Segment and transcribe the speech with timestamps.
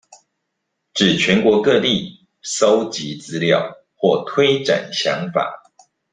[0.95, 5.61] 至全國各地蒐集資料或推展想法